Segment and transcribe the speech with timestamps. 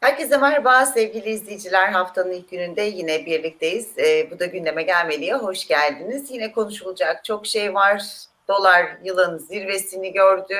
[0.00, 1.88] Herkese merhaba sevgili izleyiciler.
[1.88, 3.98] Haftanın ilk gününde yine birlikteyiz.
[3.98, 6.30] Ee, bu da gündeme gelmeliye hoş geldiniz.
[6.30, 8.02] Yine konuşulacak çok şey var.
[8.48, 10.54] Dolar yılın zirvesini gördü.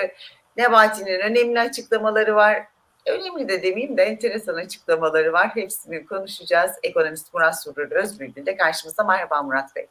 [0.57, 2.63] Nebati'nin önemli açıklamaları var.
[3.07, 5.49] Önemli de demeyeyim de enteresan açıklamaları var.
[5.55, 6.71] Hepsini konuşacağız.
[6.83, 9.05] Ekonomist Murat Surur Özbülbül de karşımızda.
[9.05, 9.87] Merhaba Murat Bey.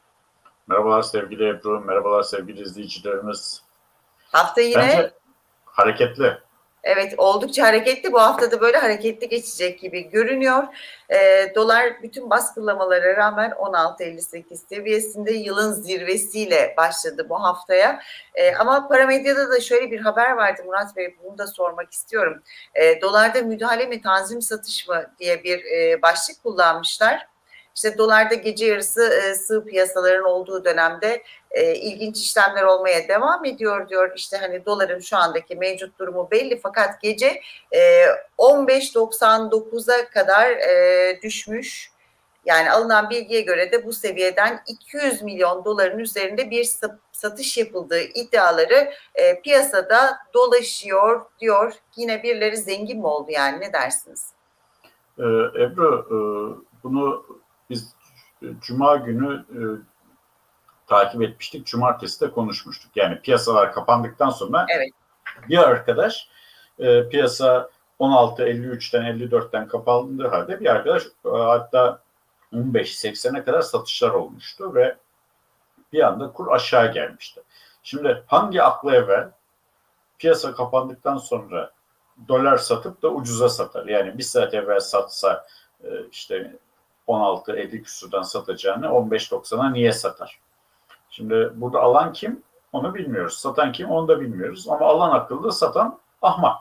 [0.66, 3.62] Merhabalar sevgili Ebru, merhabalar sevgili izleyicilerimiz.
[4.32, 5.10] Hafta yine Bence
[5.64, 6.38] hareketli.
[6.84, 8.12] Evet oldukça hareketli.
[8.12, 10.62] Bu haftada böyle hareketli geçecek gibi görünüyor.
[11.10, 18.00] E, dolar bütün baskılamalara rağmen 16.58 seviyesinde yılın zirvesiyle başladı bu haftaya.
[18.34, 22.42] E, ama paramedyada da şöyle bir haber vardı Murat Bey bunu da sormak istiyorum.
[22.74, 27.26] E, dolarda müdahale mi tanzim satış mı diye bir e, başlık kullanmışlar.
[27.78, 33.88] İşte dolarda gece yarısı e, sığ piyasaların olduğu dönemde e, ilginç işlemler olmaya devam ediyor
[33.88, 34.12] diyor.
[34.16, 37.40] İşte hani doların şu andaki mevcut durumu belli fakat gece
[37.72, 38.04] e,
[38.38, 41.90] 15.99'a kadar e, düşmüş.
[42.46, 46.68] Yani alınan bilgiye göre de bu seviyeden 200 milyon doların üzerinde bir
[47.12, 51.72] satış yapıldığı iddiaları e, piyasada dolaşıyor diyor.
[51.96, 54.32] Yine birileri zengin mi oldu yani ne dersiniz?
[55.18, 55.22] Ee,
[55.62, 56.18] Ebru e,
[56.82, 57.24] bunu
[57.70, 57.94] biz
[58.42, 59.60] e, Cuma günü e,
[60.86, 61.66] takip etmiştik.
[61.66, 62.90] Cumartesi de konuşmuştuk.
[62.96, 64.90] Yani piyasalar kapandıktan sonra evet.
[65.48, 66.28] bir arkadaş
[66.78, 72.02] e, piyasa 16.53'ten 54'ten kapandığı halde bir arkadaş e, hatta
[72.52, 74.96] 15.80'e kadar satışlar olmuştu ve
[75.92, 77.42] bir anda kur aşağı gelmişti.
[77.82, 79.30] Şimdi hangi aklı evvel
[80.18, 81.70] piyasa kapandıktan sonra
[82.28, 83.86] dolar satıp da ucuza satar?
[83.86, 85.46] Yani bir saat evvel satsa
[85.84, 86.56] e, işte
[87.08, 90.40] 16-50 küsurdan satacağını 15-90'a niye satar?
[91.10, 92.42] Şimdi burada alan kim?
[92.72, 93.34] Onu bilmiyoruz.
[93.38, 93.90] Satan kim?
[93.90, 94.68] Onu da bilmiyoruz.
[94.68, 96.56] Ama alan akıllı, satan ahmak.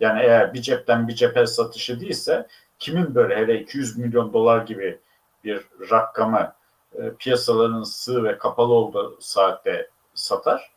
[0.00, 2.46] Yani eğer bir cepten bir cephe satışı değilse
[2.78, 5.00] kimin böyle hele 200 milyon dolar gibi
[5.44, 6.52] bir rakamı
[6.94, 10.70] e, piyasaların sığ ve kapalı olduğu saatte satar?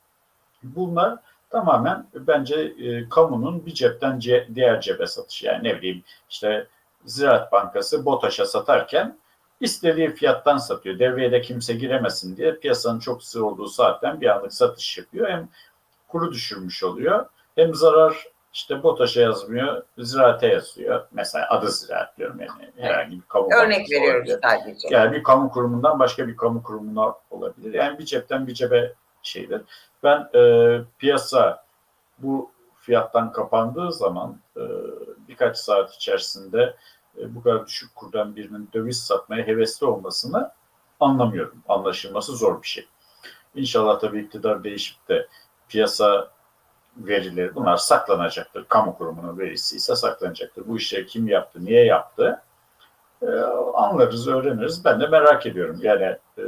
[0.64, 5.46] Bunlar tamamen bence e, kamunun bir cepten ce, diğer cebe satışı.
[5.46, 6.68] Yani ne bileyim işte
[7.06, 9.18] Ziraat Bankası BOTAŞ'a satarken
[9.60, 11.00] istediği fiyattan satıyor.
[11.00, 15.30] Devreye de kimse giremesin diye piyasanın çok sığ olduğu saatten bir anlık satış yapıyor.
[15.30, 15.50] Hem
[16.08, 17.26] kuru düşürmüş oluyor
[17.56, 21.08] hem zarar işte BOTAŞ'a yazmıyor, ziraate yazıyor.
[21.12, 24.40] Mesela adı ziraat diyorum yani herhangi bir kamu Örnek veriyoruz olabilir.
[24.44, 24.88] sadece.
[24.92, 27.74] Yani bir kamu kurumundan başka bir kamu kurumuna olabilir.
[27.74, 29.62] Yani bir cepten bir cebe şeydir.
[30.04, 31.64] Ben e, piyasa
[32.18, 34.62] bu fiyattan kapandığı zaman e,
[35.32, 36.76] birkaç saat içerisinde
[37.18, 40.52] e, bu kadar düşük kurdan birinin döviz satmaya hevesli olmasını
[41.00, 41.64] anlamıyorum.
[41.68, 42.88] Anlaşılması zor bir şey.
[43.56, 45.28] İnşallah tabii iktidar değişip de
[45.70, 46.32] piyasa
[46.98, 48.66] verileri bunlar saklanacaktır.
[48.66, 50.68] Kamu kurumunun verisi ise saklanacaktır.
[50.68, 52.42] Bu işleri kim yaptı, niye yaptı
[53.22, 53.28] ee,
[53.74, 54.86] anlarız, öğreniriz.
[54.86, 55.80] Ben de merak ediyorum.
[55.82, 56.04] Yani
[56.38, 56.44] e,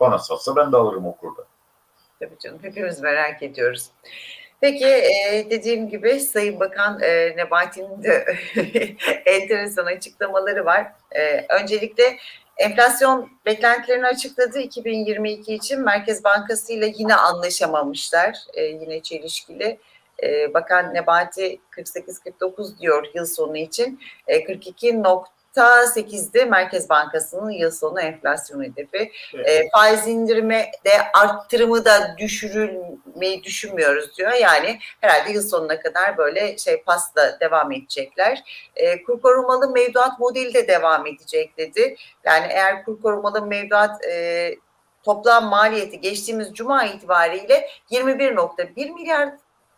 [0.00, 1.44] bana satsa ben de alırım okurda.
[2.20, 3.90] Tabii canım hepimiz merak ediyoruz.
[4.64, 8.36] Peki e, dediğim gibi Sayın Bakan e, Nebati'nin de
[9.26, 10.92] enteresan açıklamaları var.
[11.12, 12.16] E, öncelikle
[12.56, 18.36] enflasyon beklentilerini açıkladı 2022 için Merkez Bankası ile yine anlaşamamışlar.
[18.54, 19.78] E, yine çelişkili.
[20.22, 24.00] E, Bakan Nebati 48-49 diyor yıl sonu için.
[24.26, 25.02] E, 42
[25.60, 29.12] 8'de Merkez Bankası'nın yıl sonu enflasyon hedefi.
[29.34, 29.48] Evet.
[29.48, 34.32] E, faiz indirimi de arttırımı da düşürülmeyi düşünmüyoruz diyor.
[34.32, 38.42] Yani herhalde yıl sonuna kadar böyle şey pasla devam edecekler.
[38.76, 41.96] E, kur korumalı mevduat modeli de devam edecek dedi.
[42.24, 44.54] Yani eğer kur korumalı mevduat e,
[45.02, 49.28] toplam maliyeti geçtiğimiz cuma itibariyle 21.1 milyar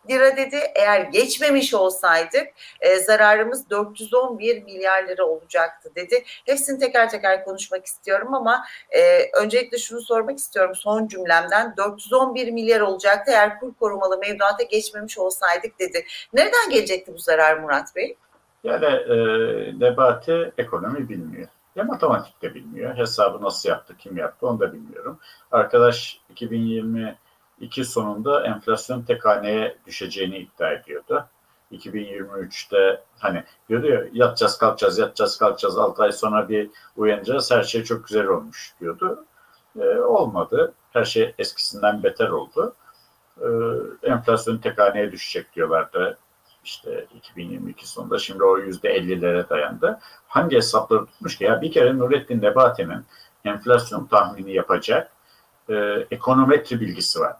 [0.09, 0.59] lira dedi.
[0.75, 2.47] Eğer geçmemiş olsaydık
[2.81, 6.23] e, zararımız 411 milyar lira olacaktı dedi.
[6.45, 12.81] Hepsini teker teker konuşmak istiyorum ama e, öncelikle şunu sormak istiyorum son cümlemden 411 milyar
[12.81, 16.05] olacaktı eğer kur korumalı mevduata geçmemiş olsaydık dedi.
[16.33, 18.15] Nereden gelecekti bu zarar Murat Bey?
[18.63, 19.15] Yani e,
[19.79, 21.47] Nebati ekonomi bilmiyor.
[21.75, 22.97] Ya matematik de bilmiyor.
[22.97, 25.19] Hesabı nasıl yaptı, kim yaptı onu da bilmiyorum.
[25.51, 27.17] Arkadaş 2020
[27.59, 31.25] iki sonunda enflasyon tek haneye düşeceğini iddia ediyordu.
[31.71, 37.83] 2023'te hani diyordu ya yatacağız kalkacağız yatacağız kalkacağız 6 ay sonra bir uyanacağız her şey
[37.83, 39.25] çok güzel olmuş diyordu.
[39.79, 40.73] Ee, olmadı.
[40.93, 42.75] Her şey eskisinden beter oldu.
[43.41, 43.47] Ee,
[44.03, 46.17] enflasyon tek haneye düşecek diyorlardı
[46.67, 49.99] işte 2022 sonunda şimdi o yüzde 50'lere dayandı.
[50.27, 53.05] Hangi hesapları tutmuş ki ya bir kere Nurettin Nebati'nin
[53.45, 55.11] enflasyon tahmini yapacak
[55.69, 55.75] e,
[56.11, 57.35] ekonometri bilgisi var.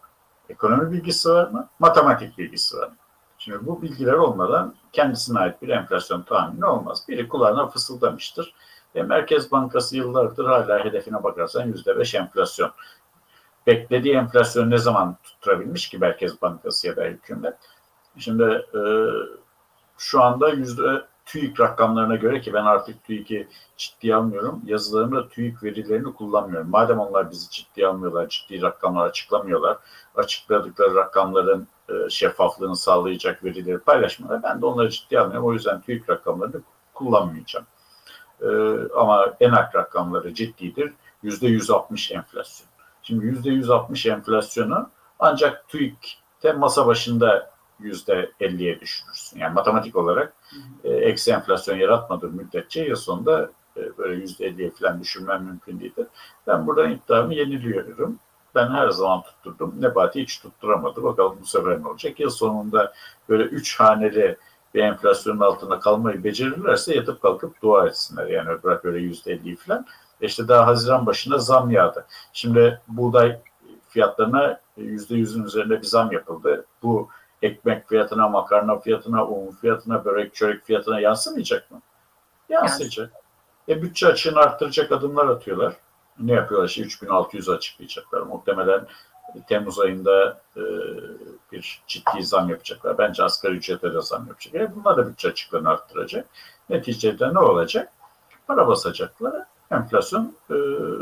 [0.49, 1.69] Ekonomi bilgisi var mı?
[1.79, 2.95] Matematik bilgisi var mı?
[3.37, 7.03] Şimdi bu bilgiler olmadan kendisine ait bir enflasyon tahmini olmaz.
[7.07, 8.53] Biri kulağına fısıldamıştır.
[8.95, 12.71] E, Merkez Bankası yıllardır hala hedefine bakarsan yüzde beş enflasyon.
[13.67, 17.57] Beklediği enflasyon ne zaman tutturabilmiş ki Merkez Bankası ya da hükümet?
[18.17, 18.43] Şimdi
[18.75, 18.81] e,
[19.97, 23.47] şu anda yüzde TÜİK rakamlarına göre ki ben artık TÜİK'i
[23.77, 24.61] ciddiye almıyorum.
[24.65, 26.69] Yazılarımda TÜİK verilerini kullanmıyorum.
[26.69, 29.77] Madem onlar bizi ciddiye almıyorlar, ciddi rakamlar açıklamıyorlar,
[30.15, 34.43] açıkladıkları rakamların e, şeffaflığını sağlayacak verileri paylaşmıyorlar.
[34.43, 35.47] Ben de onları ciddiye almıyorum.
[35.47, 36.61] O yüzden TÜİK rakamlarını
[36.93, 37.65] kullanmayacağım.
[38.41, 38.47] E,
[38.95, 40.93] ama enak rakamları ciddidir.
[41.23, 42.69] Yüzde 160 enflasyon.
[43.01, 44.89] Şimdi yüzde 160 enflasyonu
[45.19, 49.39] ancak TÜİK'te masa başında yüzde 50'ye düşürürsün.
[49.39, 50.33] Yani matematik olarak
[50.83, 56.07] e, eksi enflasyon yaratmadığı müddetçe yıl sonunda e, böyle yüzde 50'ye falan düşürmem mümkün değildir.
[56.47, 58.19] Ben buradan iddiamı yeniliyorum.
[58.55, 59.73] Ben her zaman tutturdum.
[59.79, 61.03] Nebati hiç tutturamadı.
[61.03, 62.19] Bakalım bu sefer ne olacak?
[62.19, 62.93] Yıl sonunda
[63.29, 64.37] böyle üç haneli
[64.73, 68.27] bir enflasyonun altında kalmayı becerirlerse yatıp kalkıp dua etsinler.
[68.27, 69.85] Yani bırak böyle yüzde 50'yi falan.
[70.21, 72.05] İşte daha Haziran başında zam yağdı.
[72.33, 73.39] Şimdi buğday
[73.89, 76.65] fiyatlarına yüzde yüzün üzerinde bir zam yapıldı.
[76.83, 77.09] Bu
[77.41, 81.81] ekmek fiyatına, makarna fiyatına, un fiyatına, börek çörek fiyatına yansımayacak mı?
[82.49, 83.11] Yansıyacak.
[83.69, 85.73] E bütçe açığını arttıracak adımlar atıyorlar.
[86.19, 86.69] Ne yapıyorlar?
[86.69, 88.21] İşte 3600 açıklayacaklar.
[88.21, 88.87] Muhtemelen
[89.47, 90.61] Temmuz ayında e,
[91.51, 92.97] bir ciddi zam yapacaklar.
[92.97, 94.61] Bence asgari ücrete de zam yapacaklar.
[94.61, 96.27] E bunlar da bütçe açıklarını arttıracak.
[96.69, 97.91] Neticede ne olacak?
[98.47, 99.33] Para basacaklar.
[99.71, 100.53] Enflasyon e,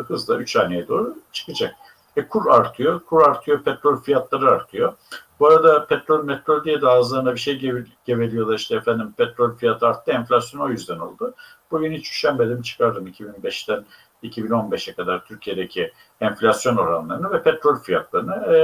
[0.08, 1.76] hızla 3 haneye doğru çıkacak.
[2.16, 3.00] E kur artıyor.
[3.00, 3.64] Kur artıyor.
[3.64, 4.94] Petrol fiyatları artıyor.
[5.40, 10.12] Bu arada petrol metrol diye de ağızlarına bir şey geveliyorlar işte efendim petrol fiyatı arttı
[10.12, 11.34] enflasyon o yüzden oldu.
[11.72, 13.86] Bugün hiç üşenmedim çıkardım 2005'ten
[14.24, 15.92] 2015'e kadar Türkiye'deki
[16.22, 18.56] enflasyon oranlarını ve petrol fiyatlarını.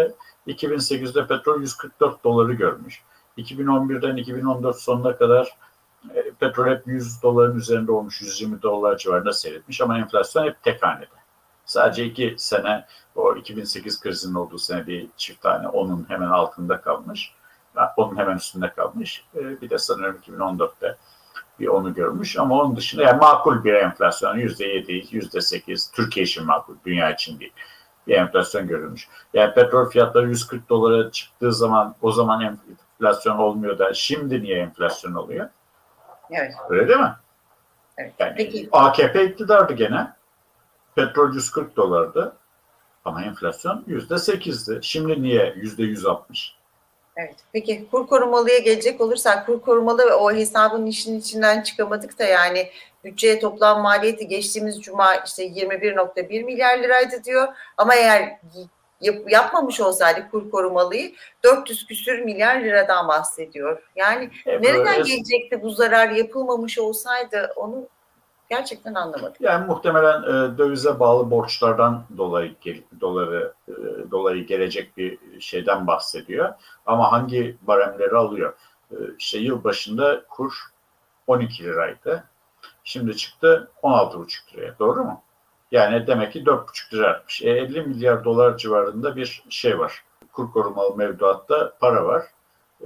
[0.48, 3.02] E, 2008'de petrol 144 doları görmüş.
[3.38, 5.58] 2011'den 2014 sonuna kadar
[6.16, 10.84] e, petrol hep 100 doların üzerinde olmuş, 120 dolar civarında seyretmiş ama enflasyon hep tek
[10.84, 11.21] hanede.
[11.72, 12.86] Sadece iki sene
[13.16, 17.34] o 2008 krizinin olduğu sene bir çift tane onun hemen altında kalmış.
[17.98, 19.26] Onun hemen üstünde kalmış.
[19.34, 20.98] Bir de sanırım 2014'te
[21.60, 26.26] bir onu görmüş ama onun dışında yani makul bir enflasyon yüzde yedi, yüzde sekiz Türkiye
[26.26, 27.54] için makul, dünya için değil
[28.08, 29.08] bir enflasyon görülmüş.
[29.34, 32.58] Yani petrol fiyatları 140 dolara çıktığı zaman o zaman
[33.00, 35.50] enflasyon olmuyor da şimdi niye enflasyon oluyor?
[36.32, 36.54] Evet.
[36.70, 37.16] Öyle değil mi?
[37.98, 38.14] Evet.
[38.20, 38.70] Yani Peki.
[38.72, 40.21] AKP iktidardı gene.
[40.96, 42.38] Petrol 140 dolardı.
[43.06, 44.80] Ama enflasyon yüzde sekizdi.
[44.82, 46.56] Şimdi niye yüzde yüz altmış?
[47.18, 47.36] Evet.
[47.54, 52.70] Peki kur korumalıya gelecek olursak kur korumalı ve o hesabın işin içinden çıkamadık da yani
[53.04, 57.48] bütçeye toplam maliyeti geçtiğimiz cuma işte 21.1 milyar liraydı diyor.
[57.78, 58.40] Ama eğer
[59.02, 61.14] yap, yapmamış olsaydı kur korumalıyı
[61.44, 63.90] 400 küsür milyar liradan bahsediyor.
[63.96, 65.10] Yani e, nereden böyle...
[65.10, 67.88] gelecekti bu zarar yapılmamış olsaydı onu
[68.52, 69.34] Gerçekten anlamadım.
[69.40, 72.56] Yani muhtemelen e, dövize bağlı borçlardan dolayı
[73.02, 73.74] doları e,
[74.12, 76.54] dolayı gelecek bir şeyden bahsediyor.
[76.86, 78.54] Ama hangi baremleri alıyor?
[78.92, 80.54] E, işte yıl başında kur
[81.28, 82.24] 12 liraydı.
[82.84, 84.80] Şimdi çıktı 16,5 liraya.
[84.80, 85.22] Doğru mu?
[85.72, 87.42] Yani demek ki 4,5 lira artmış.
[87.42, 90.04] E, 50 milyar dolar civarında bir şey var.
[90.32, 92.24] Kur korumalı mevduatta para var.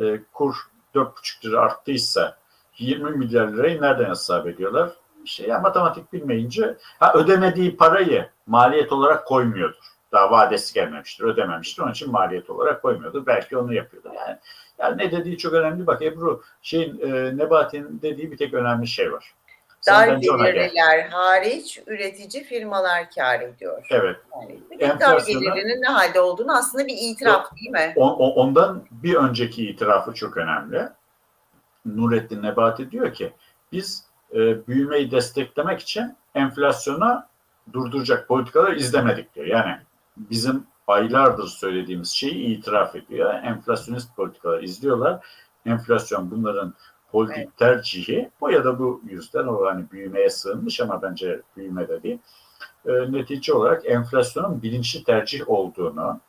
[0.01, 0.55] E, kur
[0.95, 2.37] 4,5 lira arttıysa
[2.77, 4.91] 20 milyar lirayı nereden hesap ediyorlar?
[5.27, 5.47] Şey.
[5.47, 9.85] Ya matematik bilmeyince ha, ödemediği parayı maliyet olarak koymuyordur.
[10.11, 11.83] Daha vadesi gelmemiştir, ödememiştir.
[11.83, 13.25] Onun için maliyet olarak koymuyordur.
[13.25, 14.11] Belki onu yapıyordur.
[14.13, 14.37] Yani,
[14.79, 15.87] yani ne dediği çok önemli.
[15.87, 19.35] Bak Ebru, şeyin e, Nebati'nin dediği bir tek önemli şey var.
[19.87, 23.87] Dar gelirliler hariç üretici firmalar kar ediyor.
[23.91, 24.15] Evet.
[24.79, 27.93] Yani dar gelirlinin ne halde olduğunu aslında bir itiraf değil mi?
[27.95, 30.89] On, ondan bir önceki itirafı çok önemli.
[31.85, 33.33] Nurettin Nebati diyor ki
[33.71, 37.23] biz e, büyümeyi desteklemek için enflasyonu
[37.73, 39.47] durduracak politikalar izlemedik diyor.
[39.47, 39.77] Yani
[40.17, 43.33] bizim aylardır söylediğimiz şeyi itiraf ediyor.
[43.33, 45.25] Enflasyonist politikalar izliyorlar.
[45.65, 46.73] Enflasyon bunların
[47.11, 52.03] politik tercihi o ya da bu yüzden o hani büyümeye sığınmış ama bence büyüme de
[52.03, 52.19] değil.
[52.85, 56.19] E, netice olarak enflasyonun bilinçli tercih olduğunu,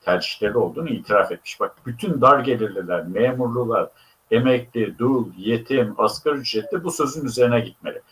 [0.00, 1.60] tercihleri olduğunu itiraf etmiş.
[1.60, 3.88] Bak bütün dar gelirliler, memurlular,
[4.30, 8.02] emekli, dul, yetim, asgari ücretli bu sözün üzerine gitmeli.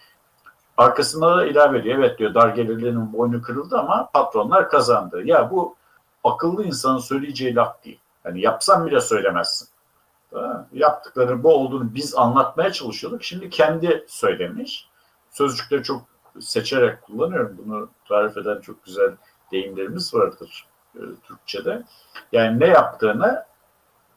[0.76, 1.98] Arkasında da ilave ediyor.
[1.98, 5.22] Evet diyor dar gelirlinin boynu kırıldı ama patronlar kazandı.
[5.24, 5.76] Ya bu
[6.24, 7.98] akıllı insanın söyleyeceği laf değil.
[8.24, 9.68] Yani yapsan bile söylemezsin.
[10.72, 13.22] Yaptıkları bu olduğunu biz anlatmaya çalışıyorduk.
[13.22, 14.88] Şimdi kendi söylemiş.
[15.30, 16.02] Sözcükleri çok
[16.40, 17.58] seçerek kullanıyorum.
[17.64, 19.10] Bunu tarif eden çok güzel
[19.52, 21.82] deyimlerimiz vardır e, Türkçe'de.
[22.32, 23.44] Yani ne yaptığını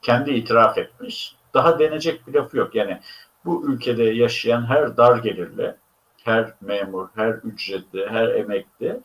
[0.01, 2.75] kendi itiraf etmiş daha denecek bir lafı yok.
[2.75, 2.99] Yani
[3.45, 5.75] bu ülkede yaşayan her dar gelirli,
[6.23, 8.99] her memur, her ücretli, her emekli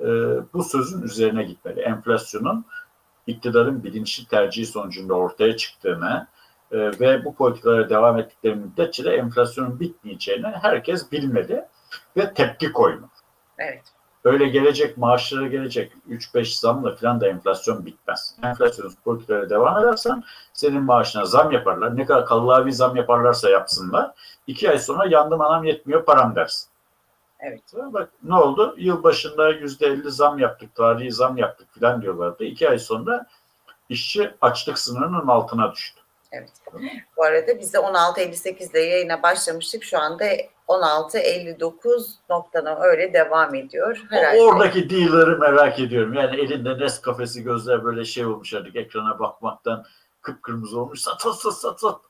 [0.00, 0.06] e,
[0.52, 1.80] bu sözün üzerine gitmeli.
[1.80, 2.64] Enflasyonun
[3.26, 6.26] iktidarın bilinçli tercihi sonucunda ortaya çıktığını
[6.72, 11.64] e, ve bu politikalara devam ettikleri müddetçe de enflasyonun bitmeyeceğini herkes bilmeli
[12.16, 13.10] ve tepki koymalı.
[13.58, 13.93] Evet.
[14.24, 18.36] Öyle gelecek maaşlara gelecek 3-5 zamla falan da enflasyon bitmez.
[18.42, 21.96] Enflasyonist politikalara devam edersen senin maaşına zam yaparlar.
[21.96, 24.10] Ne kadar kallavi zam yaparlarsa yapsınlar.
[24.46, 26.68] iki ay sonra yandım anam yetmiyor param dersin.
[27.40, 27.62] Evet.
[27.74, 28.74] Bak ne oldu?
[28.78, 32.44] Yılbaşında %50 zam yaptık, tarihi zam yaptık falan diyorlardı.
[32.44, 33.26] İki ay sonra
[33.88, 36.00] işçi açlık sınırının altına düştü.
[36.32, 36.50] Evet.
[37.16, 39.84] Bu arada biz de 16.58 ile yayına başlamıştık.
[39.84, 40.24] Şu anda
[40.68, 44.04] 16.59 noktadan öyle devam ediyor.
[44.10, 44.42] Herhalde.
[44.42, 46.14] Oradaki dealer'ı merak ediyorum.
[46.14, 49.84] Yani elinde Nescafe'si gözler böyle şey olmuş artık ekrana bakmaktan
[50.22, 51.00] kıpkırmızı olmuş.
[51.00, 52.00] Sat sat sat sat sat.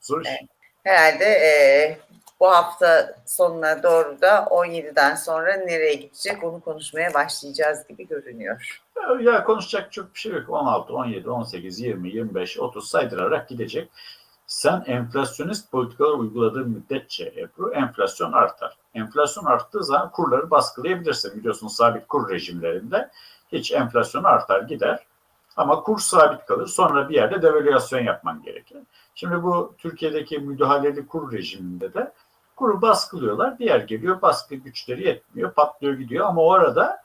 [0.00, 0.28] Zor iş.
[0.28, 0.50] Evet.
[0.84, 1.98] Herhalde e,
[2.40, 8.82] bu hafta sonuna doğru da 17'den sonra nereye gidecek onu konuşmaya başlayacağız gibi görünüyor.
[9.20, 10.50] Ya konuşacak çok bir şey yok.
[10.50, 13.90] 16, 17, 18, 20, 25, 30 saydırarak gidecek.
[14.46, 18.76] Sen enflasyonist politikalar uyguladığın müddetçe Ebru enflasyon artar.
[18.94, 21.38] Enflasyon arttığı zaman kurları baskılayabilirsin.
[21.38, 23.10] Biliyorsun sabit kur rejimlerinde
[23.52, 25.06] hiç enflasyon artar gider.
[25.56, 26.66] Ama kur sabit kalır.
[26.66, 28.78] Sonra bir yerde devalüasyon yapman gerekir.
[29.14, 32.12] Şimdi bu Türkiye'deki müdahaleli kur rejiminde de
[32.56, 33.58] kuru baskılıyorlar.
[33.58, 35.52] Diğer geliyor baskı güçleri yetmiyor.
[35.52, 37.02] Patlıyor gidiyor ama o arada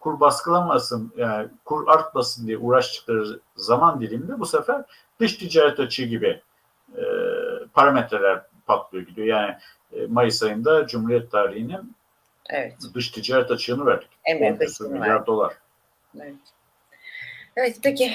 [0.00, 4.84] kur baskılamasın, yani kur artmasın diye uğraştıkları zaman diliminde bu sefer
[5.20, 6.42] dış ticaret açığı gibi e,
[7.74, 9.26] parametreler patlıyor gidiyor.
[9.26, 9.54] Yani
[9.92, 11.96] e, Mayıs ayında Cumhuriyet tarihinin
[12.50, 12.74] Evet.
[12.94, 14.08] dış ticaret açığını verdik.
[14.24, 15.26] En büyük 10 küsur açığını milyar verdik.
[15.26, 15.54] dolar.
[16.20, 16.34] Evet.
[17.56, 18.12] Evet peki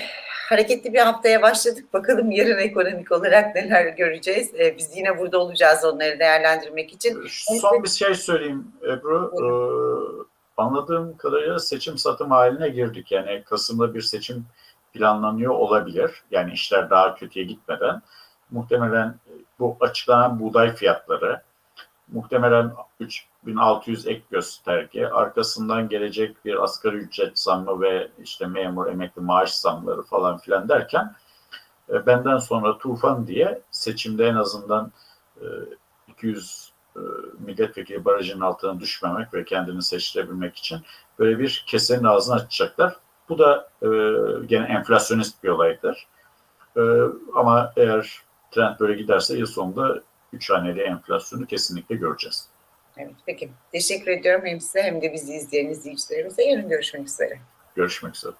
[0.49, 1.93] hareketli bir haftaya başladık.
[1.93, 4.51] Bakalım yarın ekonomik olarak neler göreceğiz.
[4.59, 7.27] Ee, biz yine burada olacağız onları değerlendirmek için.
[7.61, 9.31] Son bir şey söyleyeyim Ebru.
[9.33, 9.47] Ee,
[10.57, 13.11] anladığım kadarıyla seçim satım haline girdik.
[13.11, 14.45] Yani Kasım'da bir seçim
[14.93, 16.23] planlanıyor olabilir.
[16.31, 18.01] Yani işler daha kötüye gitmeden.
[18.51, 19.15] Muhtemelen
[19.59, 21.41] bu açıklanan buğday fiyatları,
[22.07, 29.53] muhtemelen 3600 ek gösterge, arkasından gelecek bir asgari ücret zammı ve işte memur emekli maaş
[29.53, 31.15] zamları falan filan derken
[31.89, 34.91] e, benden sonra tufan diye seçimde en azından
[35.41, 35.45] e,
[36.07, 36.99] 200 e,
[37.39, 40.79] milletvekili barajının altına düşmemek ve kendini seçtirebilmek için
[41.19, 42.95] böyle bir kesenin ağzını açacaklar.
[43.29, 43.87] Bu da e,
[44.45, 46.07] gene enflasyonist bir olaydır.
[46.77, 46.81] E,
[47.35, 50.01] ama eğer trend böyle giderse yıl sonunda
[50.33, 52.47] 3 haneli enflasyonu kesinlikle göreceğiz.
[52.97, 53.49] Evet peki.
[53.71, 56.43] Teşekkür ediyorum hem size hem de bizi izleyen izleyicilerimize.
[56.43, 57.39] Yarın görüşmek üzere.
[57.75, 58.33] Görüşmek üzere.